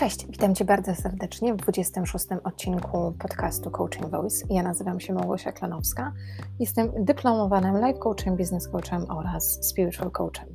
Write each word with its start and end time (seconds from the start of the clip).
Cześć, 0.00 0.26
witam 0.26 0.54
Cię 0.54 0.64
bardzo 0.64 0.94
serdecznie 0.94 1.54
w 1.54 1.56
26. 1.56 2.26
odcinku 2.44 3.14
podcastu 3.18 3.70
Coaching 3.70 4.10
Voice. 4.10 4.46
Ja 4.50 4.62
nazywam 4.62 5.00
się 5.00 5.12
Małgosia 5.12 5.52
Klanowska. 5.52 6.12
Jestem 6.58 7.04
dyplomowanym 7.04 7.86
life 7.86 7.98
coachem, 7.98 8.36
business 8.36 8.68
coachem 8.68 9.10
oraz 9.10 9.58
spiritual 9.68 10.10
coachem. 10.10 10.48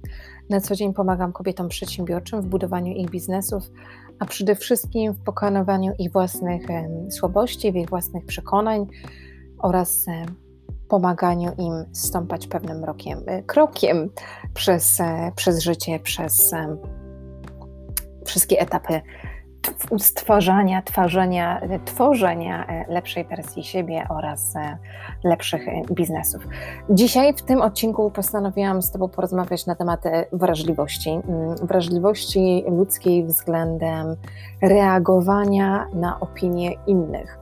Na 0.50 0.62
co 0.62 0.76
dzień 0.76 0.94
pomagam 0.94 1.34
kobietom 1.34 1.70
przedsiębiorczym 1.70 2.42
w 2.42 2.46
budowaniu 2.46 2.94
ich 2.94 3.10
biznesów, 3.10 3.64
a 4.20 4.26
przede 4.26 4.55
wszystkim 4.55 5.14
w 5.14 5.23
pokonywaniu 5.23 5.93
ich 6.00 6.12
własnych 6.12 6.66
słabości, 7.09 7.77
ich 7.77 7.89
własnych 7.89 8.25
przekonań 8.25 8.88
oraz 9.59 10.05
pomaganiu 10.89 11.52
im 11.57 11.73
stąpać 11.93 12.48
pewnym 12.48 12.84
rokiem, 12.84 13.20
e, 13.25 13.43
krokiem 13.43 14.09
przez, 14.54 15.00
e, 15.00 15.32
przez 15.36 15.60
życie, 15.60 16.00
przez 16.00 16.54
wszystkie 18.25 18.60
etapy 18.60 19.02
stwarzania, 19.97 20.82
tworzenia, 20.82 21.61
tworzenia 21.86 22.68
e, 22.68 22.86
lepszej 22.93 23.25
wersji 23.25 23.64
siebie 23.64 24.06
oraz 24.10 24.56
e, 24.56 24.78
lepszych 25.23 25.68
e, 25.68 25.82
biznesów. 25.92 26.47
Dzisiaj 26.89 27.33
w 27.33 27.42
tym 27.42 27.61
odcinku 27.61 28.11
postanowiłam 28.11 28.82
z 28.82 28.92
Tobą 28.92 29.09
porozmawiać 29.09 29.65
na 29.65 29.75
temat 29.75 30.04
wrażliwości. 30.32 31.09
Mm, 31.09 31.56
wrażliwości 31.56 32.64
ludzkiej 32.67 33.25
względem 33.25 34.16
reagowania 34.61 35.88
na 35.94 36.20
opinie 36.20 36.72
innych. 36.88 37.38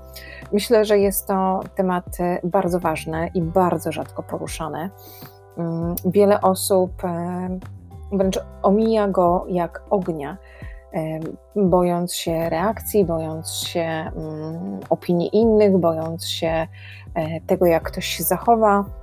Myślę, 0.54 0.86
że 0.86 1.00
jest 1.00 1.28
to 1.28 1.60
temat 1.76 2.18
bardzo 2.44 2.80
ważny 2.80 3.30
i 3.34 3.42
bardzo 3.42 3.92
rzadko 3.92 4.24
poruszany. 4.24 4.90
Mm, 5.58 5.96
wiele 6.06 6.42
osób 6.42 7.02
wręcz 8.12 8.40
omija 8.62 9.08
go 9.08 9.46
jak 9.50 9.84
ognia 9.90 10.38
bojąc 11.56 12.14
się 12.14 12.50
reakcji, 12.50 13.06
bojąc 13.06 13.52
się 13.52 13.82
mm, 13.82 14.80
opinii 14.90 15.36
innych, 15.36 15.78
bojąc 15.78 16.28
się 16.28 16.68
e, 17.16 17.42
tego, 17.48 17.66
jak 17.66 17.84
ktoś 17.84 18.06
się 18.06 18.24
zachowa. 18.24 19.03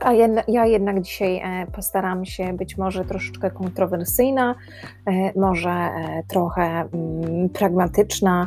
A 0.00 0.12
ja 0.48 0.66
jednak 0.66 1.02
dzisiaj 1.02 1.36
e, 1.36 1.66
postaram 1.66 2.24
się 2.24 2.52
być 2.52 2.78
może 2.78 3.04
troszeczkę 3.04 3.50
kontrowersyjna, 3.50 4.54
e, 5.06 5.40
może 5.40 5.90
trochę 6.28 6.62
mm, 6.62 7.48
pragmatyczna, 7.48 8.46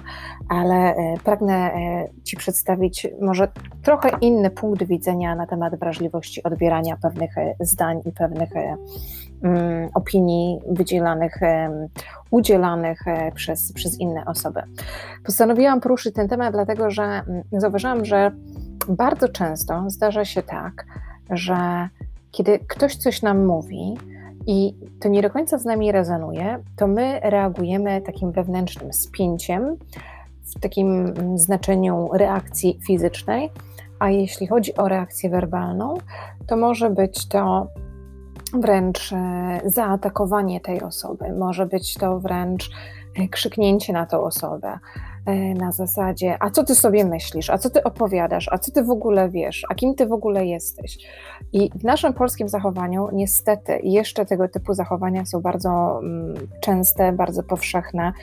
ale 0.50 0.96
pragnę 1.24 1.72
Ci 2.24 2.38
przedstawić 2.38 3.08
może 3.22 3.48
trochę 3.84 4.10
inny 4.22 4.50
punkt 4.50 4.84
widzenia 4.84 5.36
na 5.36 5.48
temat 5.48 5.80
wrażliwości 5.80 6.44
odbierania 6.44 6.98
pewnych 7.02 7.36
zdań 7.60 8.02
i 8.06 8.12
pewnych 8.12 8.50
mm, 9.44 9.90
opinii 9.94 10.60
wydzielanych 10.68 11.40
udzielanych 12.32 13.08
e, 13.08 13.32
przez, 13.32 13.74
przez 13.74 14.00
inne 14.00 14.26
osoby. 14.26 14.62
Postanowiłam 15.26 15.82
poruszyć 15.82 16.16
ten 16.16 16.28
temat, 16.28 16.54
dlatego 16.54 16.92
że 16.92 17.04
mm, 17.04 17.44
zauważyłam, 17.52 18.06
że 18.06 18.32
bardzo 18.90 19.30
często 19.30 19.84
zdarza 19.88 20.26
się 20.26 20.44
tak, 20.44 20.86
że 21.30 21.90
kiedy 22.32 22.60
ktoś 22.60 22.96
coś 22.96 23.22
nam 23.22 23.46
mówi, 23.46 23.98
i 24.48 24.76
to 25.00 25.10
nie 25.10 25.22
do 25.22 25.30
końca 25.30 25.58
z 25.58 25.66
nami 25.66 25.92
rezonuje, 25.92 26.64
to 26.76 26.88
my 26.88 27.20
reagujemy 27.24 28.02
takim 28.02 28.32
wewnętrznym 28.32 28.94
spięciem, 28.94 29.78
w 30.56 30.60
takim 30.60 31.14
znaczeniu 31.38 32.10
reakcji 32.14 32.80
fizycznej, 32.88 33.50
a 34.00 34.10
jeśli 34.10 34.48
chodzi 34.48 34.76
o 34.76 34.88
reakcję 34.88 35.30
werbalną, 35.30 35.98
to 36.48 36.58
może 36.58 36.90
być 36.90 37.28
to 37.28 37.68
wręcz 38.54 39.14
e, 39.14 39.62
zaatakowanie 39.66 40.62
tej 40.62 40.82
osoby, 40.82 41.32
może 41.34 41.66
być 41.66 41.94
to 41.94 42.20
wręcz 42.20 42.70
e, 43.16 43.28
krzyknięcie 43.28 43.94
na 43.94 44.06
tą 44.06 44.22
osobę 44.22 44.80
na 45.36 45.72
zasadzie, 45.72 46.38
a 46.40 46.50
co 46.50 46.64
ty 46.64 46.76
sobie 46.76 47.06
myślisz, 47.06 47.50
a 47.50 47.58
co 47.58 47.70
ty 47.70 47.84
opowiadasz, 47.84 48.50
a 48.52 48.58
co 48.58 48.72
ty 48.72 48.84
w 48.84 48.90
ogóle 48.90 49.30
wiesz, 49.30 49.66
a 49.70 49.76
kim 49.76 49.96
ty 49.96 50.06
w 50.06 50.12
ogóle 50.12 50.46
jesteś. 50.46 50.98
I 51.54 51.70
w 51.76 51.84
naszym 51.84 52.14
polskim 52.14 52.50
zachowaniu 52.50 53.10
niestety 53.14 53.80
jeszcze 53.84 54.26
tego 54.26 54.48
typu 54.48 54.74
zachowania 54.74 55.26
są 55.26 55.42
bardzo 55.42 56.00
mm, 56.04 56.36
częste, 56.62 57.12
bardzo 57.12 57.44
powszechne 57.44 58.14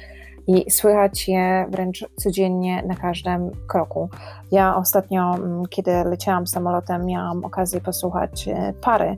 i 0.47 0.71
słychać 0.71 1.29
je 1.29 1.67
wręcz 1.71 2.05
codziennie 2.17 2.83
na 2.83 2.95
każdym 2.95 3.51
kroku. 3.69 4.09
Ja 4.53 4.77
ostatnio, 4.77 5.35
mm, 5.35 5.63
kiedy 5.71 5.91
leciałam 6.05 6.47
samolotem, 6.47 7.07
miałam 7.07 7.45
okazję 7.45 7.81
posłuchać 7.81 8.49
pary 8.81 9.17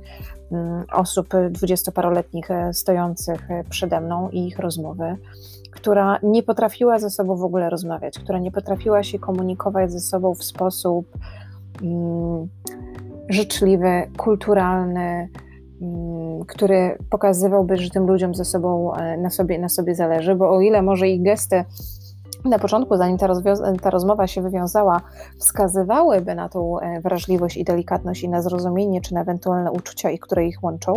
Mm, 0.53 0.84
osób 0.92 1.28
dwudziestoparoletnich 1.50 2.50
e, 2.50 2.72
stojących 2.72 3.50
e, 3.50 3.65
przede 3.65 4.00
mną 4.00 4.28
i 4.31 4.47
ich 4.47 4.59
rozmowy, 4.59 5.16
która 5.70 6.19
nie 6.22 6.42
potrafiła 6.42 6.98
ze 6.98 7.10
sobą 7.10 7.36
w 7.36 7.44
ogóle 7.44 7.70
rozmawiać, 7.70 8.19
która 8.19 8.38
nie 8.38 8.53
potrafiła 8.53 9.03
się 9.03 9.19
komunikować 9.19 9.92
ze 9.92 10.00
sobą 10.00 10.34
w 10.34 10.44
sposób 10.44 11.06
mm, 11.82 12.48
życzliwy, 13.28 14.10
kulturalny, 14.16 15.28
który 16.44 16.98
pokazywałby, 17.10 17.76
że 17.76 17.91
tym 17.91 18.06
ludziom 18.06 18.34
ze 18.34 18.44
sobą 18.44 18.94
e, 18.94 19.16
na 19.16 19.30
sobie, 19.30 19.58
na 19.58 19.69
sobie 19.69 19.94
zależy, 19.94 20.34
bo 20.34 20.56
o 20.56 20.60
ile 20.60 20.82
może 20.82 21.08
ich 21.08 21.22
gesty 21.22 21.64
na 22.44 22.58
początku, 22.58 22.97
zanim 22.97 23.19
ta, 23.19 23.28
ta, 23.82 23.91
rozmowa 23.91 24.26
się 24.26 24.42
wywiązała, 24.42 25.00
wskazywałyby 25.38 26.34
na 26.34 26.48
tą 26.48 26.80
e, 26.80 27.00
wrażliwość 27.00 27.56
i 27.56 27.64
delikatność 27.64 28.22
i 28.22 28.28
na 28.28 28.42
zrozumienie, 28.42 29.00
czy 29.00 29.14
na 29.14 29.20
ewentualne 29.20 29.72
uczucia, 29.72 30.08
które 30.20 30.47
ich 30.47 30.62
łączą, 30.62 30.97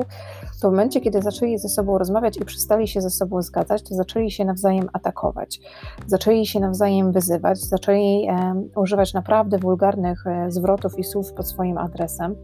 to 0.62 0.70
w 0.70 0.72
momencie, 0.72 1.02
kiedy 1.02 1.22
zaczęli 1.22 1.58
ze 1.58 1.70
sobą 1.70 1.98
rozmawiać 1.98 2.38
i 2.38 2.46
przestali 2.46 2.88
się 2.88 3.02
ze 3.02 3.10
sobą 3.10 3.42
zgadzać, 3.42 3.84
to 3.84 3.96
zaczęli 3.96 4.32
się 4.32 4.46
nawzajem 4.46 4.90
atakować, 4.94 5.60
zaczęli 6.08 6.46
się 6.46 6.60
nawzajem 6.60 7.12
wyzywać, 7.12 7.60
zaczęli 7.60 8.28
e, 8.30 8.64
używać 8.76 9.14
naprawdę 9.14 9.58
wulgarnych 9.58 10.28
e, 10.28 10.52
zwrotów 10.52 11.00
i 11.00 11.04
słów 11.04 11.34
pod 11.34 11.48
swoim 11.48 11.78
adresem. 11.78 12.36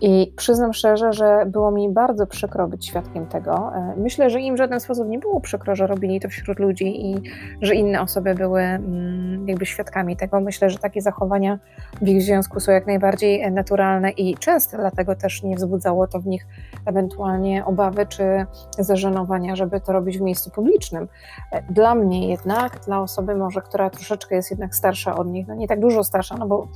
I 0.00 0.32
przyznam 0.36 0.72
szczerze, 0.72 1.12
że 1.12 1.46
było 1.46 1.70
mi 1.70 1.88
bardzo 1.88 2.26
przykro 2.26 2.68
być 2.68 2.86
świadkiem 2.86 3.26
tego. 3.26 3.72
E, 3.74 3.94
myślę, 3.96 4.30
że 4.30 4.40
im 4.40 4.54
w 4.54 4.58
żaden 4.58 4.80
sposób 4.80 5.08
nie 5.08 5.18
było 5.18 5.40
przykro, 5.40 5.76
że 5.76 5.86
robili 5.86 6.20
to 6.20 6.28
wśród 6.28 6.58
ludzi 6.58 7.10
i 7.10 7.22
że 7.62 7.74
inne 7.74 8.02
osoby 8.02 8.34
były 8.34 8.60
mm, 8.60 9.48
jakby 9.48 9.66
świadkami 9.66 10.16
tego. 10.16 10.40
Myślę, 10.40 10.70
że 10.70 10.78
takie 10.78 11.00
zachowania 11.02 11.58
w 12.02 12.08
ich 12.08 12.22
związku 12.22 12.60
są 12.60 12.72
jak 12.72 12.86
najbardziej 12.86 13.52
naturalne 13.52 14.10
i 14.10 14.36
częste, 14.36 14.76
dlatego 14.76 15.16
też 15.16 15.42
nie 15.42 15.56
wzbudzało 15.56 16.06
to 16.06 16.20
w 16.20 16.26
nich 16.26 16.46
ewentualnie 16.86 17.64
obawy 17.64 18.06
czy 18.06 18.46
zażenowania, 18.78 19.56
żeby 19.56 19.80
to 19.80 19.92
robić 19.92 20.18
w 20.18 20.20
miejscu 20.20 20.50
publicznym. 20.50 21.08
E, 21.52 21.62
dla 21.72 21.94
mnie 21.94 22.28
jednak, 22.28 22.80
dla 22.86 23.00
osoby 23.00 23.34
może, 23.34 23.62
która 23.62 23.90
troszeczkę 23.90 24.34
jest 24.34 24.50
jednak 24.50 24.74
starsza 24.74 25.16
od 25.16 25.26
nich, 25.26 25.48
no 25.48 25.54
nie 25.54 25.68
tak 25.68 25.80
dużo 25.80 26.04
starsza, 26.04 26.36
no 26.36 26.46
bo 26.46 26.68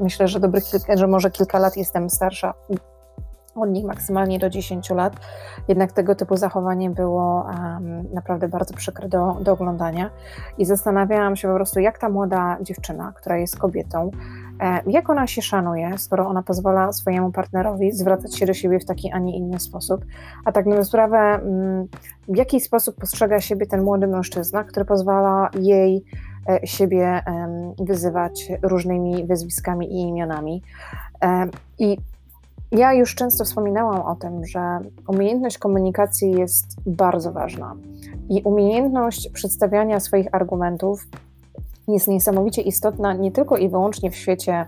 myślę, 0.00 0.28
że 0.28 0.40
dobrych 0.40 0.64
kilka, 0.64 0.96
że 0.96 1.06
może 1.06 1.30
kilka 1.30 1.58
lat 1.58 1.76
jestem 1.76 2.10
starsza 2.10 2.54
od 3.54 3.70
nich 3.70 3.84
maksymalnie 3.84 4.38
do 4.38 4.50
10 4.50 4.90
lat. 4.90 5.16
Jednak 5.68 5.92
tego 5.92 6.14
typu 6.14 6.36
zachowanie 6.36 6.90
było 6.90 7.46
um, 7.46 8.12
naprawdę 8.12 8.48
bardzo 8.48 8.74
przykre 8.74 9.08
do, 9.08 9.36
do 9.40 9.52
oglądania. 9.52 10.10
I 10.58 10.64
zastanawiałam 10.64 11.36
się 11.36 11.48
po 11.48 11.54
prostu, 11.54 11.80
jak 11.80 11.98
ta 11.98 12.08
młoda 12.08 12.56
dziewczyna, 12.60 13.12
która 13.16 13.36
jest 13.36 13.58
kobietą, 13.58 14.10
e, 14.60 14.80
jak 14.86 15.10
ona 15.10 15.26
się 15.26 15.42
szanuje, 15.42 15.98
skoro 15.98 16.26
ona 16.26 16.42
pozwala 16.42 16.92
swojemu 16.92 17.32
partnerowi 17.32 17.92
zwracać 17.92 18.36
się 18.36 18.46
do 18.46 18.54
siebie 18.54 18.80
w 18.80 18.84
taki, 18.84 19.10
a 19.12 19.18
nie 19.18 19.36
inny 19.36 19.60
sposób. 19.60 20.04
A 20.44 20.52
tak 20.52 20.66
na 20.66 20.84
sprawę, 20.84 21.18
mm, 21.18 21.88
w 22.28 22.36
jaki 22.36 22.60
sposób 22.60 22.96
postrzega 22.96 23.40
siebie 23.40 23.66
ten 23.66 23.82
młody 23.82 24.06
mężczyzna, 24.06 24.64
który 24.64 24.84
pozwala 24.84 25.50
jej 25.60 26.04
siebie 26.64 27.22
wyzywać 27.78 28.52
różnymi 28.62 29.24
wyzwiskami 29.24 29.92
i 29.92 30.00
imionami. 30.00 30.62
E, 31.24 31.48
I 31.78 31.96
ja 32.72 32.92
już 32.92 33.14
często 33.14 33.44
wspominałam 33.44 34.02
o 34.02 34.14
tym, 34.14 34.46
że 34.46 34.78
umiejętność 35.08 35.58
komunikacji 35.58 36.32
jest 36.32 36.66
bardzo 36.86 37.32
ważna 37.32 37.76
i 38.28 38.42
umiejętność 38.42 39.28
przedstawiania 39.28 40.00
swoich 40.00 40.34
argumentów 40.34 41.06
jest 41.88 42.08
niesamowicie 42.08 42.62
istotna 42.62 43.12
nie 43.12 43.32
tylko 43.32 43.56
i 43.56 43.68
wyłącznie 43.68 44.10
w 44.10 44.16
świecie 44.16 44.66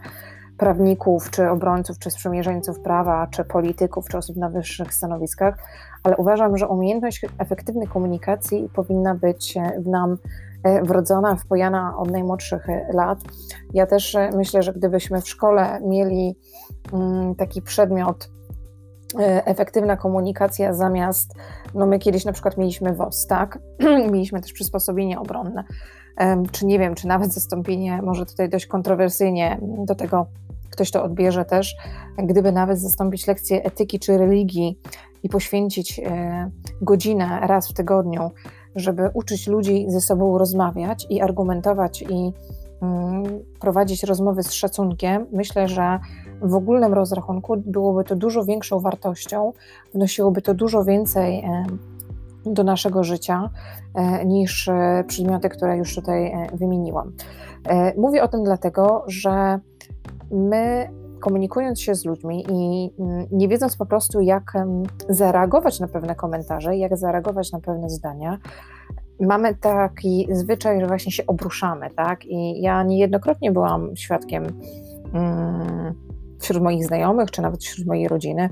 prawników, 0.58 1.31
czy 1.31 1.50
obrońców, 1.50 1.99
czy 1.99 2.11
sprzymierzeńców 2.11 2.81
prawa, 2.81 3.26
czy 3.26 3.44
polityków, 3.44 4.08
czy 4.08 4.19
osób 4.19 4.37
na 4.37 4.49
wyższych 4.49 4.94
stanowiskach, 4.94 5.58
ale 6.02 6.17
uważam, 6.17 6.58
że 6.58 6.69
umiejętność 6.69 7.26
efektywnej 7.38 7.88
komunikacji 7.88 8.69
powinna 8.75 9.14
być 9.14 9.55
w 9.78 9.88
nam 9.88 10.17
E, 10.17 10.56
wrodzona, 10.82 11.36
wpojana 11.36 11.98
od 11.98 12.10
najmłodszych 12.10 12.66
lat. 12.94 13.18
Ja 13.74 13.86
też 13.86 14.14
e, 14.14 14.30
myślę, 14.36 14.62
że 14.62 14.72
gdybyśmy 14.72 15.20
w 15.20 15.28
szkole 15.28 15.80
mieli 15.84 16.36
mm, 16.92 17.34
taki 17.34 17.62
przedmiot, 17.62 18.30
e, 19.18 19.46
efektywna 19.46 19.96
komunikacja 19.96 20.74
zamiast, 20.74 21.34
no 21.74 21.86
my 21.86 21.98
kiedyś 21.98 22.24
na 22.24 22.32
przykład 22.32 22.56
mieliśmy 22.56 22.94
WOS, 22.94 23.26
tak? 23.26 23.58
mieliśmy 24.12 24.40
też 24.40 24.52
przysposobienie 24.52 25.20
obronne, 25.20 25.64
czy 26.52 26.66
nie 26.66 26.78
wiem, 26.78 26.94
czy 26.94 27.06
nawet 27.06 27.32
zastąpienie, 27.32 28.02
może 28.02 28.26
tutaj 28.26 28.48
dość 28.48 28.66
kontrowersyjnie 28.66 29.58
do 29.62 29.94
tego 29.94 30.26
ktoś 30.70 30.90
to 30.90 31.04
odbierze 31.04 31.44
też, 31.44 31.76
gdyby 32.18 32.52
nawet 32.52 32.80
zastąpić 32.80 33.26
lekcję 33.26 33.62
etyki 33.62 33.98
czy 33.98 34.18
religii 34.18 34.80
i 35.22 35.28
poświęcić 35.28 36.00
godzinę 36.82 37.40
raz 37.42 37.68
w 37.68 37.72
tygodniu 37.72 38.30
żeby 38.76 39.11
uczyć 39.14 39.46
ludzi 39.46 39.84
ze 39.88 40.00
sobą 40.00 40.38
rozmawiać 40.38 41.06
i 41.11 41.20
argumentować 41.20 42.02
i 42.02 42.32
mm, 42.82 43.25
prowadzić 43.61 44.02
rozmowy 44.02 44.43
z 44.43 44.52
szacunkiem, 44.52 45.26
myślę, 45.32 45.69
że 45.69 45.99
w 46.43 46.55
ogólnym 46.55 46.94
rozrachunku 46.94 47.56
byłoby 47.56 48.05
to 48.05 48.17
dużo 48.17 48.44
większą 48.44 48.81
wartością, 48.81 49.52
wnosiłoby 49.94 50.43
to 50.43 50.55
dużo 50.55 50.84
więcej 50.84 51.44
do 52.52 52.64
naszego 52.64 53.05
życia 53.05 53.50
e, 53.94 54.25
niż 54.25 54.69
e, 54.69 55.05
przedmioty, 55.06 55.49
które 55.49 55.76
już 55.76 55.94
tutaj 55.94 56.26
e, 56.26 56.46
wymieniłam. 56.52 57.12
Mówię 57.96 58.23
o 58.23 58.28
tym 58.28 58.44
dlatego, 58.44 59.05
że 59.06 59.61
my 60.31 60.90
komunikując 61.20 61.80
się 61.80 61.94
z 61.94 62.04
ludźmi 62.04 62.46
i 62.50 62.90
mm, 62.98 63.26
nie 63.32 63.48
wiedząc 63.48 63.76
po 63.76 63.86
prostu, 63.86 64.20
jak 64.20 64.52
zareagować 65.08 65.80
na 65.80 65.88
pewne 65.88 66.14
komentarze, 66.14 66.76
jak 66.76 66.96
zareagować 66.96 67.52
na 67.52 67.60
pewne 67.60 67.90
zdania, 67.90 68.38
mamy 69.20 69.54
taki 69.54 70.28
zwyczaj, 70.30 70.80
że 70.80 70.86
właśnie 70.86 71.12
się 71.12 71.26
obruszamy, 71.26 71.90
tak? 71.96 72.24
I 72.24 72.60
ja 72.60 72.82
niejednokrotnie 72.82 73.52
byłam 73.52 73.96
świadkiem 73.96 74.44
mm, 75.12 75.94
wśród 76.40 76.62
moich 76.62 76.86
znajomych, 76.86 77.30
czy 77.30 77.42
nawet 77.42 77.64
wśród 77.64 77.86
mojej 77.86 78.08
rodziny, 78.08 78.48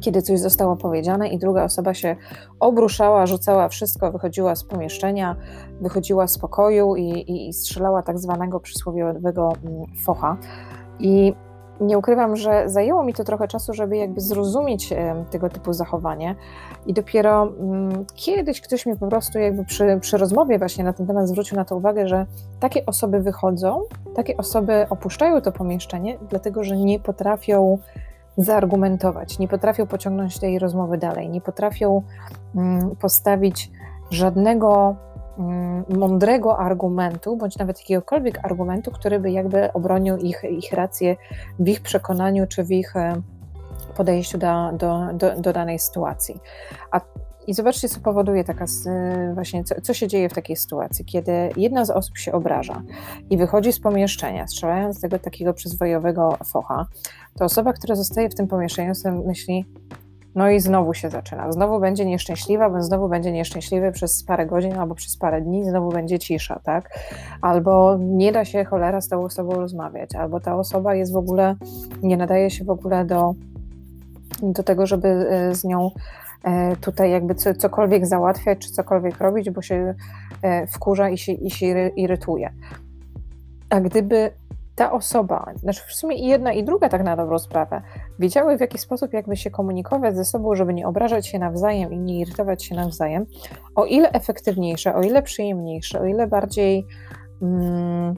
kiedy 0.00 0.22
coś 0.22 0.40
zostało 0.40 0.76
powiedziane 0.76 1.28
i 1.28 1.38
druga 1.38 1.64
osoba 1.64 1.94
się 1.94 2.16
obruszała, 2.60 3.26
rzucała 3.26 3.68
wszystko, 3.68 4.12
wychodziła 4.12 4.56
z 4.56 4.64
pomieszczenia, 4.64 5.36
wychodziła 5.80 6.26
z 6.26 6.38
pokoju 6.38 6.96
i, 6.96 7.04
i, 7.04 7.48
i 7.48 7.52
strzelała 7.52 8.02
tak 8.02 8.18
zwanego 8.18 8.60
przysłowiowego 8.60 9.52
mm, 9.64 9.86
focha. 10.04 10.36
I 10.98 11.34
nie 11.82 11.98
ukrywam, 11.98 12.36
że 12.36 12.68
zajęło 12.68 13.04
mi 13.04 13.14
to 13.14 13.24
trochę 13.24 13.48
czasu, 13.48 13.74
żeby 13.74 13.96
jakby 13.96 14.20
zrozumieć 14.20 14.94
tego 15.30 15.48
typu 15.48 15.72
zachowanie. 15.72 16.34
I 16.86 16.92
dopiero 16.92 17.42
mm, 17.42 18.04
kiedyś 18.14 18.60
ktoś 18.60 18.86
mi 18.86 18.96
po 18.96 19.06
prostu 19.06 19.38
jakby 19.38 19.64
przy, 19.64 19.98
przy 20.00 20.18
rozmowie 20.18 20.58
właśnie 20.58 20.84
na 20.84 20.92
ten 20.92 21.06
temat 21.06 21.28
zwrócił 21.28 21.56
na 21.56 21.64
to 21.64 21.76
uwagę, 21.76 22.08
że 22.08 22.26
takie 22.60 22.86
osoby 22.86 23.20
wychodzą, 23.20 23.82
takie 24.14 24.36
osoby 24.36 24.86
opuszczają 24.90 25.40
to 25.40 25.52
pomieszczenie, 25.52 26.18
dlatego 26.30 26.64
że 26.64 26.76
nie 26.76 27.00
potrafią 27.00 27.78
zaargumentować, 28.36 29.38
nie 29.38 29.48
potrafią 29.48 29.86
pociągnąć 29.86 30.38
tej 30.38 30.58
rozmowy 30.58 30.98
dalej, 30.98 31.30
nie 31.30 31.40
potrafią 31.40 32.02
mm, 32.56 32.96
postawić 32.96 33.70
żadnego 34.10 34.96
mądrego 35.88 36.58
argumentu, 36.58 37.36
bądź 37.36 37.58
nawet 37.58 37.78
jakiegokolwiek 37.78 38.44
argumentu, 38.44 38.90
który 38.90 39.20
by 39.20 39.30
jakby 39.30 39.72
obronił 39.72 40.16
ich, 40.16 40.44
ich 40.50 40.72
rację 40.72 41.16
w 41.58 41.68
ich 41.68 41.80
przekonaniu 41.80 42.46
czy 42.46 42.64
w 42.64 42.70
ich 42.70 42.96
e, 42.96 43.22
podejściu 43.96 44.38
do, 44.38 44.72
do, 44.72 45.06
do, 45.14 45.40
do 45.40 45.52
danej 45.52 45.78
sytuacji. 45.78 46.40
A 46.90 47.00
i 47.46 47.54
zobaczcie, 47.54 47.88
co 47.88 48.00
powoduje 48.00 48.44
taka, 48.44 48.64
właśnie, 49.34 49.64
co, 49.64 49.80
co, 49.80 49.94
się 49.94 50.08
dzieje 50.08 50.28
w 50.28 50.32
takiej 50.32 50.56
sytuacji, 50.56 51.04
kiedy 51.04 51.32
jedna 51.56 51.84
z 51.84 51.90
osób 51.90 52.18
się 52.18 52.32
obraża 52.32 52.82
i 53.30 53.36
wychodzi 53.36 53.72
z 53.72 53.80
pomieszczenia, 53.80 54.46
strzelając 54.46 55.00
tego 55.00 55.18
takiego 55.18 55.54
przyzwojowego 55.54 56.36
focha, 56.44 56.86
to 57.38 57.44
osoba, 57.44 57.72
która 57.72 57.94
zostaje 57.94 58.28
w 58.30 58.34
tym 58.34 58.48
pomieszczeniu, 58.48 58.94
sobie 58.94 59.18
myśli, 59.18 59.66
no 60.34 60.50
i 60.50 60.60
znowu 60.60 60.94
się 60.94 61.10
zaczyna, 61.10 61.52
znowu 61.52 61.80
będzie 61.80 62.04
nieszczęśliwa, 62.04 62.70
bo 62.70 62.82
znowu 62.82 63.08
będzie 63.08 63.32
nieszczęśliwy 63.32 63.92
przez 63.92 64.24
parę 64.24 64.46
godzin 64.46 64.78
albo 64.78 64.94
przez 64.94 65.16
parę 65.16 65.40
dni, 65.40 65.64
znowu 65.64 65.88
będzie 65.88 66.18
cisza, 66.18 66.60
tak? 66.64 66.98
Albo 67.40 67.96
nie 68.00 68.32
da 68.32 68.44
się 68.44 68.64
cholera 68.64 69.00
z 69.00 69.08
tą 69.08 69.24
osobą 69.24 69.52
rozmawiać, 69.52 70.14
albo 70.14 70.40
ta 70.40 70.56
osoba 70.56 70.94
jest 70.94 71.12
w 71.12 71.16
ogóle, 71.16 71.56
nie 72.02 72.16
nadaje 72.16 72.50
się 72.50 72.64
w 72.64 72.70
ogóle 72.70 73.04
do, 73.04 73.34
do 74.42 74.62
tego, 74.62 74.86
żeby 74.86 75.08
e, 75.08 75.54
z 75.54 75.64
nią 75.64 75.90
E, 76.44 76.76
tutaj 76.76 77.10
jakby 77.10 77.34
cokolwiek 77.34 78.06
załatwiać, 78.06 78.58
czy 78.58 78.70
cokolwiek 78.70 79.18
robić, 79.18 79.50
bo 79.50 79.62
się 79.62 79.94
e, 80.42 80.66
wkurza 80.66 81.10
i 81.10 81.18
się, 81.18 81.32
i 81.32 81.50
się 81.50 81.88
irytuje. 81.88 82.52
A 83.70 83.80
gdyby 83.80 84.30
ta 84.74 84.92
osoba, 84.92 85.52
znaczy 85.56 85.82
w 85.88 85.92
sumie 85.92 86.16
i 86.16 86.26
jedna 86.26 86.52
i 86.52 86.64
druga 86.64 86.88
tak 86.88 87.04
na 87.04 87.16
dobrą 87.16 87.38
sprawę, 87.38 87.82
wiedziały 88.18 88.56
w 88.56 88.60
jaki 88.60 88.78
sposób 88.78 89.12
jakby 89.12 89.36
się 89.36 89.50
komunikować 89.50 90.16
ze 90.16 90.24
sobą, 90.24 90.54
żeby 90.54 90.74
nie 90.74 90.86
obrażać 90.86 91.26
się 91.26 91.38
nawzajem 91.38 91.92
i 91.92 91.98
nie 91.98 92.20
irytować 92.20 92.64
się 92.64 92.74
nawzajem, 92.74 93.26
o 93.74 93.84
ile 93.84 94.12
efektywniejsze, 94.12 94.94
o 94.94 95.02
ile 95.02 95.22
przyjemniejsze, 95.22 96.00
o 96.00 96.04
ile 96.04 96.26
bardziej 96.26 96.86
mm, 97.42 98.14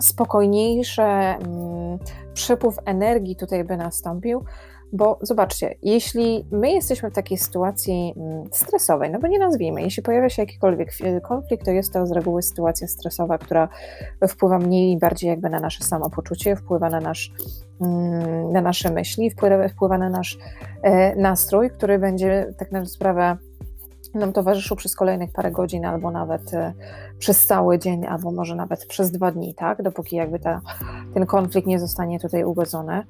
spokojniejsze 0.00 1.02
mm, 1.02 1.98
przepływ 2.34 2.76
energii 2.84 3.36
tutaj 3.36 3.64
by 3.64 3.76
nastąpił, 3.76 4.44
bo 4.92 5.18
zobaczcie, 5.22 5.74
jeśli 5.82 6.46
my 6.50 6.72
jesteśmy 6.72 7.10
w 7.10 7.14
takiej 7.14 7.38
sytuacji 7.38 8.14
mm, 8.16 8.44
stresowej, 8.52 9.10
no 9.10 9.18
bo 9.18 9.26
nie 9.26 9.38
nazwijmy, 9.38 9.82
jeśli 9.82 10.02
pojawia 10.02 10.28
się 10.28 10.42
jakikolwiek 10.42 10.88
konflikt, 11.22 11.64
to 11.64 11.70
jest 11.70 11.92
to 11.92 12.06
z 12.06 12.12
reguły 12.12 12.42
sytuacja 12.42 12.88
stresowa, 12.88 13.38
która 13.38 13.68
wpływa 14.28 14.58
mniej 14.58 14.92
i 14.92 14.98
bardziej 14.98 15.30
jakby 15.30 15.50
na 15.50 15.60
nasze 15.60 15.84
samopoczucie, 15.84 16.56
wpływa 16.56 16.90
na, 16.90 17.00
nasz, 17.00 17.32
mm, 17.80 18.52
na 18.52 18.60
nasze 18.60 18.90
myśli, 18.90 19.30
wpływa, 19.30 19.68
wpływa 19.68 19.98
na 19.98 20.10
nasz 20.10 20.38
e, 20.82 21.16
nastrój, 21.16 21.70
który 21.70 21.98
będzie 21.98 22.54
tak 22.58 22.72
na 22.72 22.86
sprawę 22.86 23.36
nam 24.14 24.32
towarzyszył 24.32 24.76
przez 24.76 24.96
kolejnych 24.96 25.32
parę 25.32 25.50
godzin, 25.50 25.84
albo 25.84 26.10
nawet 26.10 26.54
e, 26.54 26.72
przez 27.18 27.46
cały 27.46 27.78
dzień, 27.78 28.06
albo 28.06 28.32
może 28.32 28.54
nawet 28.54 28.86
przez 28.86 29.10
dwa 29.10 29.32
dni, 29.32 29.54
tak, 29.54 29.82
dopóki 29.82 30.16
jakby 30.16 30.38
ta, 30.38 30.60
ten 31.14 31.26
konflikt 31.26 31.68
nie 31.68 31.78
zostanie 31.78 32.20
tutaj 32.20 32.44
ugodzony. 32.44 33.02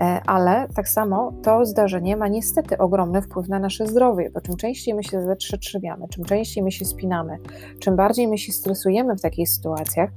E, 0.00 0.20
ale 0.26 0.68
tak 0.74 0.88
samo 0.88 1.32
to 1.42 1.66
zdarzenie 1.66 2.16
ma 2.16 2.28
niestety 2.28 2.78
ogromny 2.78 3.22
wpływ 3.22 3.48
na 3.48 3.58
nasze 3.58 3.86
zdrowie, 3.86 4.30
bo 4.34 4.40
czym 4.40 4.56
częściej 4.56 4.94
my 4.94 5.04
się 5.04 5.22
zatrzetrzewiamy, 5.22 6.08
czym 6.08 6.24
częściej 6.24 6.64
my 6.64 6.72
się 6.72 6.84
spinamy, 6.84 7.38
czym 7.80 7.96
bardziej 7.96 8.28
my 8.28 8.38
się 8.38 8.52
stresujemy 8.52 9.16
w 9.16 9.20
takich 9.20 9.50
sytuacjach, 9.50 10.10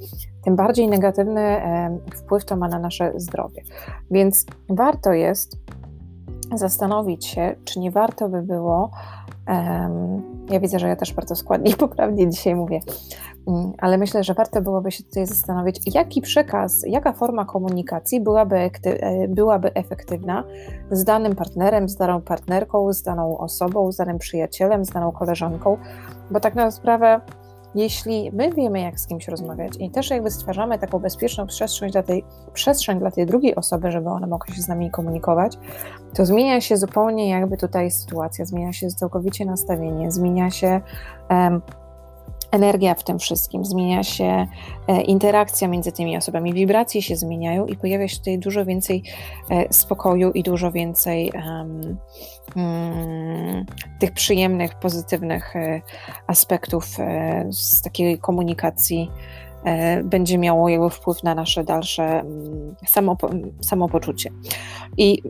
tym 0.43 0.55
bardziej 0.55 0.87
negatywny 0.87 1.41
e, 1.41 1.99
wpływ 2.15 2.45
to 2.45 2.55
ma 2.55 2.67
na 2.67 2.79
nasze 2.79 3.13
zdrowie. 3.15 3.63
Więc 4.11 4.45
warto 4.69 5.13
jest 5.13 5.57
zastanowić 6.55 7.25
się, 7.25 7.55
czy 7.65 7.79
nie 7.79 7.91
warto 7.91 8.29
by 8.29 8.41
było 8.41 8.91
ja 10.49 10.59
widzę, 10.59 10.79
że 10.79 10.87
ja 10.87 10.95
też 10.95 11.13
bardzo 11.13 11.35
składnie 11.35 11.75
poprawnie 11.75 12.29
dzisiaj 12.29 12.55
mówię, 12.55 12.79
ale 13.77 13.97
myślę, 13.97 14.23
że 14.23 14.33
warto 14.33 14.61
byłoby 14.61 14.91
się 14.91 15.03
tutaj 15.03 15.25
zastanowić, 15.25 15.95
jaki 15.95 16.21
przekaz, 16.21 16.83
jaka 16.87 17.13
forma 17.13 17.45
komunikacji 17.45 18.21
byłaby, 18.21 18.55
e, 18.83 19.27
byłaby 19.27 19.73
efektywna 19.73 20.43
z 20.91 21.03
danym 21.03 21.35
partnerem, 21.35 21.89
z 21.89 21.95
daną 21.95 22.21
partnerką, 22.21 22.93
z 22.93 23.03
daną 23.03 23.37
osobą, 23.37 23.91
z 23.91 23.97
danym 23.97 24.17
przyjacielem, 24.17 24.85
z 24.85 24.89
daną 24.89 25.11
koleżanką, 25.11 25.77
bo 26.31 26.39
tak 26.39 26.55
na 26.55 26.71
sprawę 26.71 27.21
jeśli 27.75 28.31
my 28.33 28.51
wiemy, 28.51 28.79
jak 28.79 28.99
z 28.99 29.07
kimś 29.07 29.27
rozmawiać 29.27 29.73
i 29.79 29.89
też 29.89 30.09
jakby 30.09 30.31
stwarzamy 30.31 30.79
taką 30.79 30.99
bezpieczną 30.99 31.47
przestrzeń 31.47 31.91
dla 31.91 32.03
tej, 32.03 32.23
przestrzeń 32.53 32.99
dla 32.99 33.11
tej 33.11 33.25
drugiej 33.25 33.55
osoby, 33.55 33.91
żeby 33.91 34.09
ona 34.09 34.27
mogła 34.27 34.55
się 34.55 34.61
z 34.61 34.67
nami 34.67 34.91
komunikować, 34.91 35.57
to 36.13 36.25
zmienia 36.25 36.61
się 36.61 36.77
zupełnie 36.77 37.29
jakby 37.29 37.57
tutaj 37.57 37.91
sytuacja, 37.91 38.45
zmienia 38.45 38.73
się 38.73 38.87
całkowicie 38.87 39.45
nastawienie, 39.45 40.11
zmienia 40.11 40.51
się 40.51 40.81
um, 41.29 41.61
energia 42.51 42.95
w 42.95 43.03
tym 43.03 43.19
wszystkim, 43.19 43.65
zmienia 43.65 44.03
się 44.03 44.47
e, 44.87 45.01
interakcja 45.01 45.67
między 45.67 45.91
tymi 45.91 46.17
osobami, 46.17 46.53
wibracje 46.53 47.01
się 47.01 47.15
zmieniają 47.15 47.65
i 47.65 47.75
pojawia 47.75 48.07
się 48.07 48.17
tutaj 48.17 48.39
dużo 48.39 48.65
więcej 48.65 49.03
e, 49.49 49.73
spokoju 49.73 50.31
i 50.31 50.43
dużo 50.43 50.71
więcej 50.71 51.31
um, 51.31 51.97
tych 53.99 54.11
przyjemnych, 54.11 54.79
pozytywnych 54.79 55.55
e, 55.55 55.81
aspektów 56.27 56.85
z 57.51 57.81
takiej 57.81 58.17
komunikacji 58.17 59.11
będzie 60.03 60.37
miało 60.37 60.69
jego 60.69 60.89
wpływ 60.89 61.23
na 61.23 61.35
nasze 61.35 61.63
dalsze 61.63 62.03
mm, 62.03 62.75
samopo 62.87 63.29
samopoczucie. 63.61 64.31
I 64.97 65.21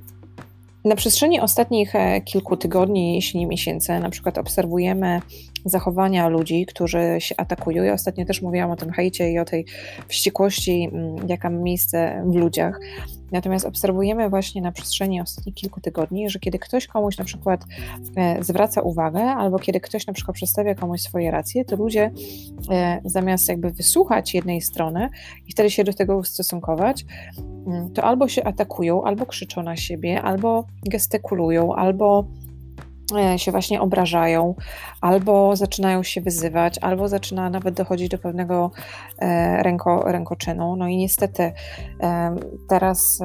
na 0.86 0.96
przestrzeni 0.96 1.40
ostatnich 1.40 1.94
kilku 2.26 2.58
tygodni, 2.58 3.16
jeśli 3.16 3.40
nie 3.40 3.48
miesięcy, 3.48 4.00
na 4.00 4.10
przykład 4.10 4.38
obserwujemy 4.38 5.22
zachowania 5.66 6.28
ludzi, 6.28 6.66
którzy 6.66 7.16
się 7.20 7.36
atakują. 7.38 7.84
Ja 7.84 7.94
ostatnio 7.94 8.26
też 8.26 8.42
mówiłam 8.42 8.72
o 8.72 8.76
tym 8.76 8.92
hejcie 8.92 9.32
i 9.32 9.40
o 9.40 9.46
tej 9.46 9.66
wściekłości, 10.08 10.90
mm, 10.92 11.30
jaka 11.30 11.50
ma 11.50 11.60
miejsce 11.60 12.24
w 12.26 12.36
ludziach. 12.36 12.80
Natomiast 13.32 13.66
obserwujemy 13.66 14.30
właśnie 14.30 14.62
na 14.62 14.72
przestrzeni 14.72 15.22
ostatnich 15.22 15.56
kilku 15.56 15.82
tygodni, 15.82 16.30
że 16.30 16.40
kiedy 16.40 16.60
ktoś 16.60 16.88
komuś 16.88 17.18
na 17.18 17.26
przykład 17.26 17.66
e, 18.16 18.44
zwraca 18.44 18.82
uwagę, 18.82 19.22
albo 19.22 19.60
kiedy 19.60 19.80
ktoś 19.80 20.08
na 20.08 20.14
przykład 20.14 20.36
przedstawia 20.36 20.76
komuś 20.76 21.02
swoje 21.02 21.32
racje, 21.32 21.66
to 21.66 21.76
ludzie 21.76 22.12
e, 22.72 23.02
zamiast 23.06 23.50
jakby 23.50 23.70
wysłuchać 23.72 24.34
jednej 24.34 24.62
strony 24.62 25.10
i 25.48 25.52
wtedy 25.52 25.70
się 25.70 25.84
do 25.84 25.94
tego 25.94 26.18
ustosunkować, 26.18 27.06
mm, 27.68 27.94
to 27.94 28.04
albo 28.04 28.28
się 28.28 28.44
atakują, 28.44 29.04
albo 29.04 29.26
krzyczą 29.26 29.64
na 29.64 29.76
siebie, 29.76 30.22
albo 30.22 30.66
gestykulują, 30.86 31.76
albo 31.76 32.26
się 33.38 33.52
właśnie 33.52 33.82
obrażają, 33.82 34.56
albo 35.02 35.56
zaczynają 35.56 36.04
się 36.04 36.22
wyzywać, 36.22 36.80
albo 36.82 37.08
zaczyna 37.08 37.50
nawet 37.50 37.76
dochodzić 37.76 38.10
do 38.10 38.18
pewnego 38.18 38.72
e, 39.20 39.64
ręko, 39.64 40.04
rękoczynu. 40.06 40.76
No 40.76 40.88
i 40.88 40.98
niestety 40.98 41.54
teraz 42.68 43.20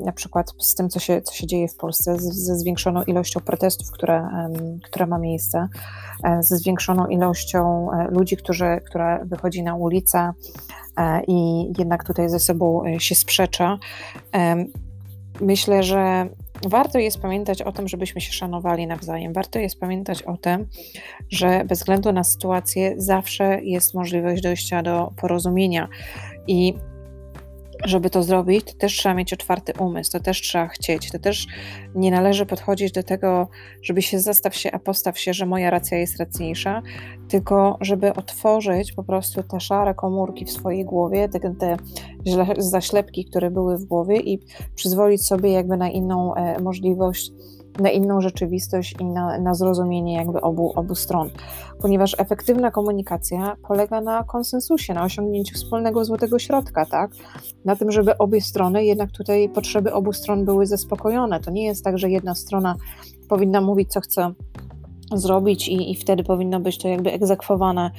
na 0.00 0.12
przykład 0.12 0.52
z 0.58 0.74
tym, 0.74 0.88
co 0.88 1.00
się, 1.00 1.22
co 1.22 1.34
się 1.34 1.46
dzieje 1.46 1.68
w 1.68 1.76
Polsce, 1.76 2.16
ze 2.18 2.56
zwiększoną 2.56 3.02
ilością 3.02 3.40
protestów, 3.40 3.90
które, 3.90 4.28
które 4.82 5.06
ma 5.06 5.18
miejsce, 5.18 5.68
e, 6.24 6.42
ze 6.42 6.56
zwiększoną 6.56 7.06
ilością 7.06 7.88
ludzi, 8.10 8.36
którzy, 8.36 8.80
która 8.86 9.24
wychodzi 9.24 9.62
na 9.62 9.74
ulicę 9.74 10.32
i 11.26 11.68
jednak 11.78 12.04
tutaj 12.04 12.28
ze 12.28 12.40
sobą 12.40 12.82
się 12.98 13.14
sprzecza, 13.14 13.78
myślę, 15.40 15.82
że 15.82 16.28
warto 16.66 16.98
jest 16.98 17.20
pamiętać 17.20 17.62
o 17.62 17.72
tym, 17.72 17.88
żebyśmy 17.88 18.20
się 18.20 18.32
szanowali 18.32 18.86
nawzajem. 18.86 19.32
Warto 19.32 19.58
jest 19.58 19.80
pamiętać 19.80 20.22
o 20.22 20.36
tym, 20.36 20.66
że 21.30 21.64
bez 21.64 21.78
względu 21.78 22.12
na 22.12 22.24
sytuację 22.24 22.94
zawsze 22.96 23.60
jest 23.62 23.94
możliwość 23.94 24.42
dojścia 24.42 24.82
do 24.82 25.12
porozumienia 25.16 25.88
i 26.46 26.74
żeby 27.84 28.10
to 28.10 28.22
zrobić, 28.22 28.64
to 28.64 28.78
też 28.78 28.96
trzeba 28.96 29.14
mieć 29.14 29.32
otwarty 29.32 29.72
umysł, 29.78 30.12
to 30.12 30.20
też 30.20 30.40
trzeba 30.40 30.68
chcieć, 30.68 31.12
to 31.12 31.18
też 31.18 31.46
nie 31.94 32.10
należy 32.10 32.46
podchodzić 32.46 32.92
do 32.92 33.02
tego, 33.02 33.48
żeby 33.82 34.02
się 34.02 34.20
zastaw 34.20 34.56
się, 34.56 34.72
a 34.72 34.78
postaw 34.78 35.18
się, 35.18 35.34
że 35.34 35.46
moja 35.46 35.70
racja 35.70 35.98
jest 35.98 36.18
racniejsza, 36.18 36.82
tylko 37.28 37.78
żeby 37.80 38.14
otworzyć 38.14 38.92
po 38.92 39.04
prostu 39.04 39.42
te 39.42 39.60
szare 39.60 39.94
komórki 39.94 40.44
w 40.44 40.50
swojej 40.50 40.84
głowie, 40.84 41.28
te, 41.28 41.40
te 41.40 41.76
zaślepki, 42.58 43.24
które 43.24 43.50
były 43.50 43.78
w 43.78 43.84
głowie 43.84 44.20
i 44.20 44.38
przyzwolić 44.74 45.26
sobie 45.26 45.52
jakby 45.52 45.76
na 45.76 45.90
inną 45.90 46.34
e, 46.34 46.60
możliwość 46.60 47.32
na 47.78 47.90
inną 47.90 48.20
rzeczywistość 48.20 48.94
i 49.00 49.04
na, 49.04 49.38
na 49.38 49.54
zrozumienie 49.54 50.14
jakby 50.14 50.40
obu, 50.40 50.72
obu 50.76 50.94
stron. 50.94 51.30
Ponieważ 51.80 52.16
efektywna 52.18 52.70
komunikacja 52.70 53.56
polega 53.68 54.00
na 54.00 54.24
konsensusie, 54.24 54.94
na 54.94 55.04
osiągnięciu 55.04 55.54
wspólnego 55.54 56.04
złotego 56.04 56.38
środka, 56.38 56.86
tak? 56.86 57.10
Na 57.64 57.76
tym, 57.76 57.92
żeby 57.92 58.18
obie 58.18 58.40
strony, 58.40 58.84
jednak 58.84 59.12
tutaj 59.12 59.48
potrzeby 59.48 59.92
obu 59.92 60.12
stron 60.12 60.44
były 60.44 60.66
zaspokojone. 60.66 61.40
To 61.40 61.50
nie 61.50 61.64
jest 61.64 61.84
tak, 61.84 61.98
że 61.98 62.10
jedna 62.10 62.34
strona 62.34 62.76
powinna 63.28 63.60
mówić, 63.60 63.92
co 63.92 64.00
chce 64.00 64.32
zrobić 65.12 65.68
i, 65.68 65.90
i 65.90 65.94
wtedy 65.94 66.24
powinno 66.24 66.60
być 66.60 66.78
to 66.78 66.88
jakby 66.88 67.12
egzekwowane 67.12 67.90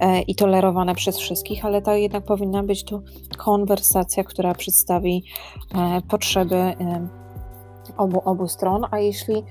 e, 0.00 0.20
i 0.20 0.34
tolerowane 0.34 0.94
przez 0.94 1.18
wszystkich, 1.18 1.64
ale 1.64 1.82
to 1.82 1.94
jednak 1.94 2.24
powinna 2.24 2.62
być 2.62 2.84
to 2.84 3.02
konwersacja, 3.38 4.24
która 4.24 4.54
przedstawi 4.54 5.24
e, 5.74 6.00
potrzeby 6.08 6.56
e, 6.56 7.21
obu, 7.96 8.22
obu 8.24 8.48
stron, 8.48 8.86
a 8.90 8.98
jeśli 8.98 9.44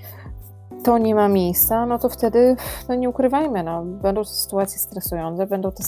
to 0.84 0.98
nie 0.98 1.14
ma 1.14 1.28
miejsca, 1.28 1.86
no 1.86 1.98
to 1.98 2.08
wtedy, 2.08 2.56
no 2.88 2.94
nie 2.94 3.08
ukrywajmy, 3.08 3.62
no, 3.62 3.82
będą 3.84 4.24
sytuacje 4.24 4.78
stresujące, 4.78 5.46
będą 5.46 5.70
to 5.70 5.82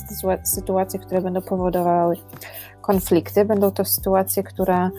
sytuacje, 0.45 1.01
które 1.01 1.21
będą 1.21 1.43
powodowały 1.43 2.17
konflikty, 2.81 3.45
będą 3.45 3.71
to 3.71 3.85
sytuacje, 3.85 4.43
które 4.43 4.91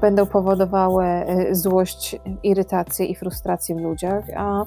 będą 0.00 0.26
powodowały 0.26 1.04
y, 1.06 1.54
złość, 1.54 2.20
irytację 2.42 3.06
i 3.06 3.14
frustrację 3.14 3.74
w 3.74 3.80
ludziach, 3.80 4.24
a 4.36 4.64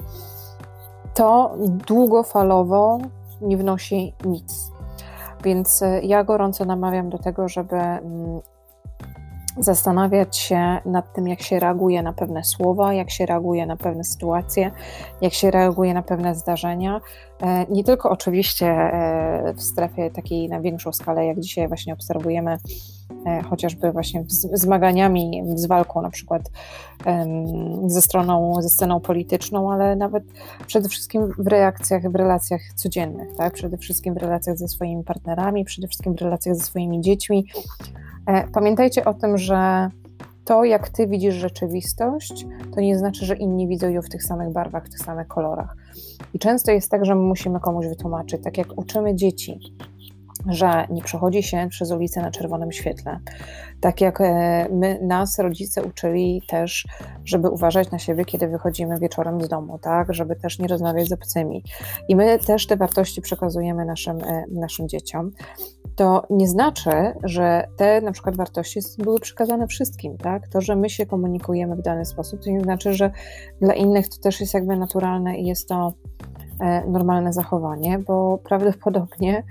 to 1.13 1.55
długofalowo 1.87 2.99
nie 3.41 3.57
wnosi 3.57 4.13
nic. 4.25 4.71
Więc 5.43 5.81
y, 5.81 6.01
ja 6.03 6.23
gorąco 6.23 6.65
namawiam 6.65 7.09
do 7.09 7.17
tego, 7.17 7.47
żeby 7.49 7.75
mm, 7.75 8.41
zastanawiać 9.57 10.37
się 10.37 10.77
nad 10.85 11.13
tym, 11.13 11.27
jak 11.27 11.41
się 11.41 11.59
reaguje 11.59 12.03
na 12.03 12.13
pewne 12.13 12.43
słowa, 12.43 12.93
jak 12.93 13.11
się 13.11 13.25
reaguje 13.25 13.65
na 13.65 13.77
pewne 13.77 14.03
sytuacje, 14.03 14.71
jak 15.21 15.33
się 15.33 15.51
reaguje 15.51 15.93
na 15.93 16.03
pewne 16.03 16.35
zdarzenia. 16.35 17.01
E, 17.41 17.65
nie 17.69 17.83
tylko 17.83 18.09
oczywiście 18.09 18.67
e, 18.67 19.53
w 19.53 19.63
strefie 19.63 20.11
takiej 20.11 20.49
na 20.49 20.61
większą 20.61 20.93
skalę, 20.93 21.25
jak 21.25 21.39
dzisiaj 21.39 21.67
właśnie 21.67 21.93
obserwujemy, 21.93 22.57
e, 23.25 23.41
chociażby 23.41 23.91
właśnie 23.91 24.23
z 24.27 24.61
zmaganiami, 24.61 25.43
z 25.55 25.65
walką 25.65 26.01
na 26.01 26.09
przykład 26.09 26.41
ze 27.85 28.01
stroną, 28.01 28.61
ze 28.61 28.69
sceną 28.69 28.99
polityczną, 28.99 29.71
ale 29.71 29.95
nawet 29.95 30.23
przede 30.67 30.89
wszystkim 30.89 31.33
w 31.37 31.47
reakcjach, 31.47 32.11
w 32.11 32.15
relacjach 32.15 32.61
codziennych, 32.75 33.35
tak? 33.37 33.53
przede 33.53 33.77
wszystkim 33.77 34.13
w 34.13 34.17
relacjach 34.17 34.57
ze 34.57 34.67
swoimi 34.67 35.03
partnerami, 35.03 35.65
przede 35.65 35.87
wszystkim 35.87 36.15
w 36.15 36.21
relacjach 36.21 36.55
ze 36.55 36.63
swoimi 36.63 37.01
dziećmi, 37.01 37.45
pamiętajcie 38.53 39.05
o 39.05 39.13
tym, 39.13 39.37
że 39.37 39.89
to, 40.45 40.63
jak 40.63 40.89
ty 40.89 41.07
widzisz 41.07 41.35
rzeczywistość, 41.35 42.45
to 42.75 42.81
nie 42.81 42.97
znaczy, 42.97 43.25
że 43.25 43.35
inni 43.35 43.67
widzą 43.67 43.89
ją 43.89 44.01
w 44.01 44.09
tych 44.09 44.23
samych 44.23 44.53
barwach, 44.53 44.85
w 44.85 44.89
tych 44.89 44.99
samych 44.99 45.27
kolorach. 45.27 45.75
I 46.33 46.39
często 46.39 46.71
jest 46.71 46.91
tak, 46.91 47.05
że 47.05 47.15
my 47.15 47.21
musimy 47.21 47.59
komuś 47.59 47.87
wytłumaczyć, 47.87 48.43
tak 48.43 48.57
jak 48.57 48.77
uczymy 48.77 49.15
dzieci, 49.15 49.59
że 50.47 50.87
nie 50.89 51.01
przechodzi 51.01 51.43
się 51.43 51.67
przez 51.69 51.91
ulicę 51.91 52.21
na 52.21 52.31
czerwonym 52.31 52.71
świetle. 52.71 53.19
Tak 53.79 54.01
jak 54.01 54.21
e, 54.21 54.67
my, 54.71 54.99
nas 55.01 55.39
rodzice 55.39 55.83
uczyli 55.83 56.41
też, 56.47 56.87
żeby 57.25 57.49
uważać 57.49 57.91
na 57.91 57.99
siebie, 57.99 58.25
kiedy 58.25 58.47
wychodzimy 58.47 58.99
wieczorem 58.99 59.41
z 59.41 59.47
domu, 59.47 59.79
tak, 59.79 60.13
żeby 60.13 60.35
też 60.35 60.59
nie 60.59 60.67
rozmawiać 60.67 61.07
z 61.07 61.11
obcymi. 61.11 61.63
I 62.07 62.15
my 62.15 62.39
też 62.39 62.67
te 62.67 62.77
wartości 62.77 63.21
przekazujemy 63.21 63.85
naszym, 63.85 64.17
e, 64.23 64.43
naszym 64.51 64.89
dzieciom 64.89 65.31
to 65.95 66.23
nie 66.29 66.47
znaczy, 66.47 66.91
że 67.23 67.67
te 67.77 68.01
na 68.01 68.11
przykład 68.11 68.35
wartości 68.35 68.79
były 68.97 69.19
przekazane 69.19 69.67
wszystkim, 69.67 70.17
tak? 70.17 70.47
To, 70.47 70.61
że 70.61 70.75
my 70.75 70.89
się 70.89 71.05
komunikujemy 71.05 71.75
w 71.75 71.81
dany 71.81 72.05
sposób, 72.05 72.43
to 72.43 72.49
nie 72.49 72.61
znaczy, 72.61 72.93
że 72.93 73.11
dla 73.61 73.73
innych 73.73 74.09
to 74.09 74.17
też 74.17 74.41
jest 74.41 74.53
jakby 74.53 74.77
naturalne 74.77 75.37
i 75.37 75.45
jest 75.45 75.67
to 75.67 75.93
e, 76.59 76.87
normalne 76.87 77.33
zachowanie, 77.33 77.99
bo 77.99 78.37
prawdopodobnie 78.37 79.43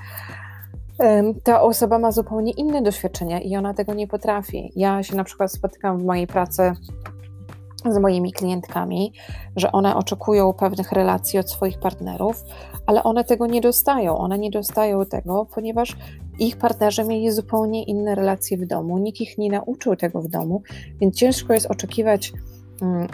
ta 1.44 1.62
osoba 1.62 1.98
ma 1.98 2.12
zupełnie 2.12 2.52
inne 2.52 2.82
doświadczenia 2.82 3.40
i 3.40 3.56
ona 3.56 3.74
tego 3.74 3.94
nie 3.94 4.06
potrafi. 4.06 4.72
Ja 4.76 5.02
się 5.02 5.16
na 5.16 5.24
przykład 5.24 5.52
spotykam 5.52 5.98
w 5.98 6.04
mojej 6.04 6.26
pracy 6.26 6.72
z 7.90 7.98
moimi 7.98 8.32
klientkami, 8.32 9.12
że 9.56 9.72
one 9.72 9.96
oczekują 9.96 10.52
pewnych 10.52 10.92
relacji 10.92 11.38
od 11.38 11.50
swoich 11.50 11.78
partnerów, 11.78 12.44
ale 12.86 13.02
one 13.02 13.24
tego 13.24 13.46
nie 13.46 13.60
dostają. 13.60 14.18
One 14.18 14.38
nie 14.38 14.50
dostają 14.50 15.06
tego, 15.06 15.46
ponieważ 15.54 15.96
ich 16.38 16.56
partnerzy 16.56 17.04
mieli 17.04 17.32
zupełnie 17.32 17.84
inne 17.84 18.14
relacje 18.14 18.58
w 18.58 18.66
domu, 18.66 18.98
nikt 18.98 19.20
ich 19.20 19.38
nie 19.38 19.50
nauczył 19.50 19.96
tego 19.96 20.22
w 20.22 20.28
domu, 20.28 20.62
więc 21.00 21.16
ciężko 21.16 21.54
jest 21.54 21.66
oczekiwać, 21.66 22.32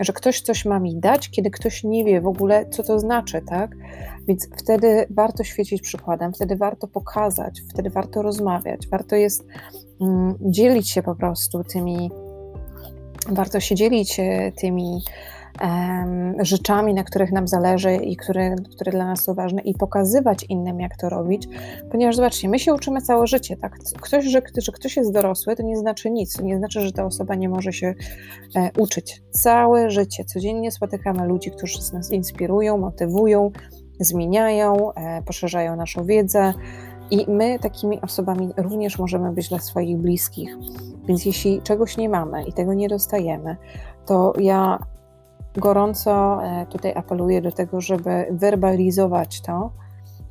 że 0.00 0.12
ktoś 0.12 0.40
coś 0.40 0.64
ma 0.64 0.78
mi 0.78 0.96
dać, 0.96 1.30
kiedy 1.30 1.50
ktoś 1.50 1.84
nie 1.84 2.04
wie 2.04 2.20
w 2.20 2.26
ogóle, 2.26 2.66
co 2.70 2.82
to 2.82 2.98
znaczy, 2.98 3.42
tak? 3.48 3.76
Więc 4.28 4.48
wtedy 4.56 5.06
warto 5.10 5.44
świecić 5.44 5.82
przykładem, 5.82 6.32
wtedy 6.32 6.56
warto 6.56 6.88
pokazać, 6.88 7.62
wtedy 7.70 7.90
warto 7.90 8.22
rozmawiać, 8.22 8.88
warto 8.88 9.16
jest 9.16 9.46
mm, 10.00 10.34
dzielić 10.40 10.90
się 10.90 11.02
po 11.02 11.14
prostu 11.14 11.64
tymi 11.64 12.10
warto 13.28 13.60
się 13.60 13.74
dzielić 13.74 14.20
e, 14.20 14.52
tymi 14.52 15.02
rzeczami, 16.38 16.94
na 16.94 17.04
których 17.04 17.32
nam 17.32 17.48
zależy 17.48 17.96
i 17.96 18.16
które, 18.16 18.56
które 18.74 18.92
dla 18.92 19.06
nas 19.06 19.24
są 19.24 19.34
ważne 19.34 19.62
i 19.62 19.74
pokazywać 19.74 20.44
innym, 20.48 20.80
jak 20.80 20.96
to 20.96 21.08
robić, 21.08 21.48
ponieważ 21.90 22.16
zobaczcie, 22.16 22.48
my 22.48 22.58
się 22.58 22.74
uczymy 22.74 23.02
całe 23.02 23.26
życie, 23.26 23.56
tak? 23.56 23.78
Ktoś, 24.00 24.24
że, 24.24 24.40
że 24.58 24.72
ktoś 24.72 24.96
jest 24.96 25.12
dorosły, 25.12 25.56
to 25.56 25.62
nie 25.62 25.76
znaczy 25.76 26.10
nic, 26.10 26.36
to 26.36 26.42
nie 26.42 26.58
znaczy, 26.58 26.80
że 26.80 26.92
ta 26.92 27.04
osoba 27.04 27.34
nie 27.34 27.48
może 27.48 27.72
się 27.72 27.94
e, 28.56 28.70
uczyć. 28.78 29.22
Całe 29.30 29.90
życie, 29.90 30.24
codziennie 30.24 30.72
spotykamy 30.72 31.26
ludzi, 31.26 31.50
którzy 31.50 31.78
nas 31.92 32.10
inspirują, 32.10 32.78
motywują, 32.78 33.50
zmieniają, 34.00 34.92
e, 34.92 35.22
poszerzają 35.22 35.76
naszą 35.76 36.04
wiedzę, 36.04 36.54
i 37.10 37.24
my 37.28 37.58
takimi 37.58 38.00
osobami 38.00 38.50
również 38.56 38.98
możemy 38.98 39.32
być 39.32 39.48
dla 39.48 39.58
swoich 39.58 39.98
bliskich. 39.98 40.56
Więc 41.08 41.24
jeśli 41.24 41.62
czegoś 41.62 41.96
nie 41.96 42.08
mamy 42.08 42.44
i 42.44 42.52
tego 42.52 42.74
nie 42.74 42.88
dostajemy, 42.88 43.56
to 44.06 44.32
ja 44.38 44.78
gorąco 45.58 46.44
e, 46.44 46.66
tutaj 46.66 46.92
apeluję 46.96 47.42
do 47.42 47.52
tego, 47.52 47.80
żeby 47.80 48.26
werbalizować 48.30 49.40
to 49.40 49.70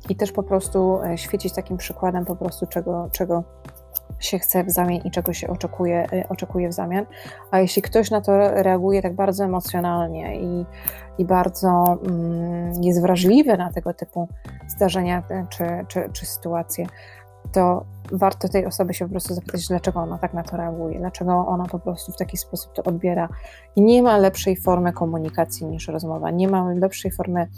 i 0.08 0.16
też 0.16 0.32
po 0.32 0.42
prostu 0.42 1.02
e, 1.02 1.18
świecić 1.18 1.52
takim 1.52 1.76
przykładem 1.76 2.24
po 2.24 2.36
prostu 2.36 2.66
czego, 2.66 3.08
czego 3.12 3.44
się 4.18 4.38
chce 4.38 4.64
w 4.64 4.70
zamian 4.70 5.00
i 5.04 5.10
czego 5.10 5.32
się 5.32 5.48
oczekuje, 5.48 6.06
e, 6.12 6.28
oczekuje 6.28 6.68
w 6.68 6.72
zamian. 6.72 7.06
A 7.50 7.60
jeśli 7.60 7.82
ktoś 7.82 8.10
na 8.10 8.20
to 8.20 8.32
reaguje 8.62 9.02
tak 9.02 9.14
bardzo 9.14 9.44
emocjonalnie 9.44 10.40
i, 10.40 10.66
i 11.18 11.24
bardzo 11.24 11.98
mm, 12.06 12.82
jest 12.82 13.02
wrażliwy 13.02 13.56
na 13.56 13.72
tego 13.72 13.94
typu 13.94 14.28
zdarzenia 14.68 15.22
czy, 15.50 15.64
czy, 15.88 16.10
czy 16.12 16.26
sytuacje, 16.26 16.86
to 17.52 17.84
warto 18.12 18.48
tej 18.48 18.66
osoby 18.66 18.94
się 18.94 19.04
po 19.04 19.10
prostu 19.10 19.34
zapytać, 19.34 19.68
dlaczego 19.68 20.00
ona 20.00 20.18
tak 20.18 20.34
na 20.34 20.42
to 20.42 20.56
reaguje, 20.56 20.98
dlaczego 20.98 21.46
ona 21.46 21.64
po 21.64 21.78
prostu 21.78 22.12
w 22.12 22.16
taki 22.16 22.36
sposób 22.36 22.72
to 22.72 22.82
odbiera. 22.82 23.28
I 23.76 23.82
nie 23.82 24.02
ma 24.02 24.16
lepszej 24.16 24.56
formy 24.56 24.92
komunikacji 24.92 25.66
niż 25.66 25.88
rozmowa, 25.88 26.30
nie 26.30 26.48
ma 26.48 26.72
lepszej 26.72 27.10
formy 27.10 27.48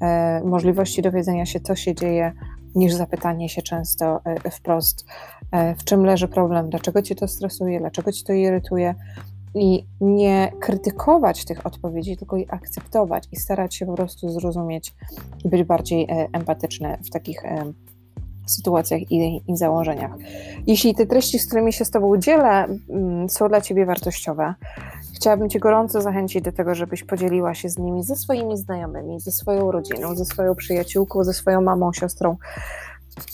e, 0.00 0.40
możliwości 0.44 1.02
dowiedzenia 1.02 1.46
się, 1.46 1.60
co 1.60 1.74
się 1.74 1.94
dzieje, 1.94 2.32
niż 2.74 2.94
zapytanie 2.94 3.48
się 3.48 3.62
często 3.62 4.20
e, 4.24 4.50
wprost, 4.50 5.06
e, 5.52 5.74
w 5.74 5.84
czym 5.84 6.04
leży 6.04 6.28
problem, 6.28 6.70
dlaczego 6.70 7.02
cię 7.02 7.14
to 7.14 7.28
stresuje, 7.28 7.80
dlaczego 7.80 8.12
cię 8.12 8.24
to 8.24 8.32
irytuje. 8.32 8.94
i 9.54 9.86
nie 10.00 10.52
krytykować 10.60 11.44
tych 11.44 11.66
odpowiedzi, 11.66 12.16
tylko 12.16 12.36
je 12.36 12.52
akceptować 12.52 13.28
i 13.32 13.36
starać 13.36 13.74
się 13.74 13.86
po 13.86 13.94
prostu 13.94 14.28
zrozumieć 14.28 14.94
i 15.44 15.48
być 15.48 15.64
bardziej 15.64 16.04
e, 16.04 16.28
empatyczny 16.32 16.98
w 17.06 17.10
takich 17.10 17.44
e, 17.44 17.72
sytuacjach 18.50 19.12
i, 19.12 19.42
i 19.48 19.56
założeniach. 19.56 20.10
Jeśli 20.66 20.94
te 20.94 21.06
treści, 21.06 21.38
z 21.38 21.46
którymi 21.46 21.72
się 21.72 21.84
z 21.84 21.90
Tobą 21.90 22.16
dzielę, 22.16 22.66
mm, 22.90 23.28
są 23.28 23.48
dla 23.48 23.60
Ciebie 23.60 23.86
wartościowe, 23.86 24.54
chciałabym 25.14 25.48
Cię 25.48 25.58
gorąco 25.58 26.02
zachęcić 26.02 26.42
do 26.42 26.52
tego, 26.52 26.74
żebyś 26.74 27.04
podzieliła 27.04 27.54
się 27.54 27.68
z 27.68 27.78
nimi 27.78 28.04
ze 28.04 28.16
swoimi 28.16 28.56
znajomymi, 28.56 29.20
ze 29.20 29.30
swoją 29.30 29.72
rodziną, 29.72 30.14
ze 30.14 30.24
swoją 30.24 30.54
przyjaciółką, 30.54 31.24
ze 31.24 31.32
swoją 31.32 31.60
mamą, 31.60 31.92
siostrą, 31.92 32.36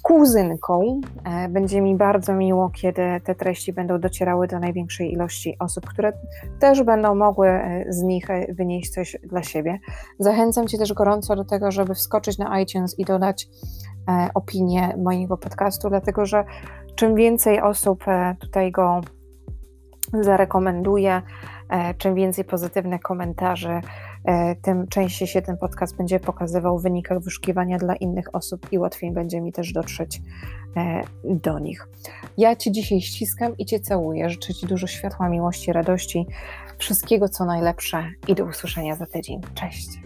kuzynką. 0.03 1.01
E, 1.25 1.49
będzie 1.49 1.81
mi 1.81 1.97
bardzo 1.97 2.35
miło, 2.35 2.71
kiedy 2.71 3.03
te 3.25 3.35
treści 3.35 3.73
będą 3.73 4.01
docierały 4.01 4.47
do 4.49 4.59
największej 4.59 5.13
ilości 5.13 5.57
osób, 5.59 5.87
które 5.87 6.13
też 6.61 6.83
będą 6.83 7.15
mogły 7.15 7.49
e, 7.49 7.85
z 7.89 8.03
nich 8.03 8.31
e, 8.31 8.55
wynieść 8.55 8.91
coś 8.91 9.17
dla 9.23 9.43
siebie. 9.43 9.79
Zachęcam 10.19 10.69
Cię 10.69 10.79
też 10.79 10.93
gorąco 10.93 11.37
do 11.37 11.45
tego, 11.45 11.71
żeby 11.71 11.95
wskoczyć 11.95 12.39
na 12.39 12.61
iTunes 12.61 12.99
i 12.99 13.05
dodać 13.05 13.49
opinię 14.35 14.97
mojego 14.97 15.37
podcastu, 15.37 15.89
dlatego 15.89 16.27
że 16.27 16.45
czym 16.95 17.15
więcej 17.15 17.61
osób 17.61 18.05
tutaj 18.41 18.73
go 18.73 19.01
zarekomenduje, 20.21 21.23
czym 21.99 22.15
więcej 22.15 22.45
pozytywnych 22.45 23.01
komentarzy, 23.01 23.81
E, 24.25 24.57
tym 24.57 24.87
częściej 24.89 25.29
się 25.29 25.43
ten 25.43 25.59
podcast 25.59 25.97
będzie 25.97 26.21
pokazywał 26.21 26.79
w 26.79 26.83
wynikach 26.83 27.21
wyszukiwania 27.21 27.79
dla 27.79 27.97
innych 27.97 28.35
osób 28.35 28.73
i 28.73 28.79
łatwiej 28.79 29.13
będzie 29.13 29.41
mi 29.41 29.53
też 29.53 29.73
dotrzeć 29.73 30.23
e, 30.77 31.03
do 31.25 31.59
nich. 31.59 31.89
Ja 32.39 32.57
Cię 32.57 32.73
dzisiaj 32.73 33.01
ściskam 33.01 33.57
i 33.59 33.67
Cię 33.67 33.81
całuję. 33.81 34.31
Życzę 34.31 34.55
Ci 34.55 34.67
dużo 34.67 34.87
światła, 34.87 35.29
miłości, 35.29 35.73
radości, 35.73 36.27
wszystkiego 36.79 37.29
co 37.29 37.45
najlepsze 37.45 38.11
i 38.29 38.35
do 38.35 38.45
usłyszenia 38.45 38.97
za 38.97 39.07
tydzień. 39.07 39.41
Cześć! 39.55 40.04